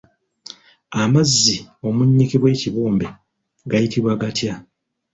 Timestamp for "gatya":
4.21-4.53